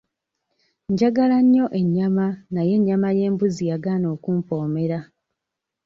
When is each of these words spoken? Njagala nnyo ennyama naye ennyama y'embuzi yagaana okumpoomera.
Njagala 0.91 1.37
nnyo 1.43 1.65
ennyama 1.79 2.27
naye 2.53 2.71
ennyama 2.77 3.09
y'embuzi 3.17 3.63
yagaana 3.71 4.07
okumpoomera. 4.15 4.99